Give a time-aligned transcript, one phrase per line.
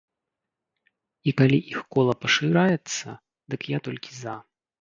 [1.29, 3.07] І калі іх кола пашыраецца,
[3.53, 4.35] дык я толькі за.